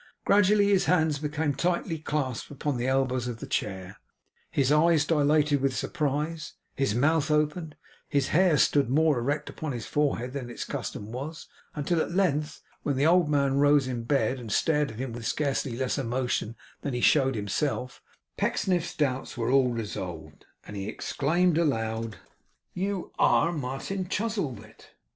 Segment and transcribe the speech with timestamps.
[0.25, 3.97] Gradually his hands became tightly clasped upon the elbows of the chair,
[4.49, 7.75] his eyes dilated with surprise, his mouth opened,
[8.09, 12.63] his hair stood more erect upon his forehead than its custom was, until, at length,
[12.81, 16.55] when the old man rose in bed, and stared at him with scarcely less emotion
[16.81, 18.01] than he showed himself,
[18.37, 22.17] the Pecksniff doubts were all resolved, and he exclaimed aloud:
[22.73, 24.95] 'You ARE Martin Chuzzlewit!